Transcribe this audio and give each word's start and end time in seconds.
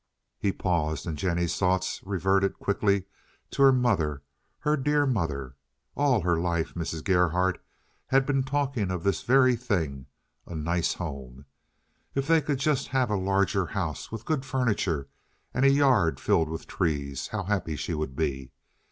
He 0.39 0.51
paused, 0.51 1.05
and 1.05 1.15
Jennie's 1.15 1.55
thoughts 1.59 2.01
reverted 2.03 2.55
quickly 2.57 3.05
to 3.51 3.61
her 3.61 3.71
mother, 3.71 4.23
her 4.61 4.75
dear 4.75 5.05
mother. 5.05 5.57
All 5.95 6.21
her 6.21 6.39
life 6.39 6.75
long 6.75 6.83
Mrs. 6.83 7.03
Gerhardt 7.03 7.63
had 8.07 8.25
been 8.25 8.41
talking 8.41 8.89
of 8.89 9.03
this 9.03 9.21
very 9.21 9.55
thing—a 9.55 10.55
nice 10.55 10.95
home. 10.95 11.45
If 12.15 12.25
they 12.27 12.41
could 12.41 12.57
just 12.57 12.87
have 12.87 13.11
a 13.11 13.15
larger 13.15 13.67
house, 13.67 14.11
with 14.11 14.25
good 14.25 14.43
furniture 14.43 15.07
and 15.53 15.65
a 15.65 15.69
yard 15.69 16.19
filled 16.19 16.49
with 16.49 16.65
trees, 16.65 17.27
how 17.27 17.43
happy 17.43 17.75
she 17.75 17.93
would 17.93 18.15
be. 18.15 18.51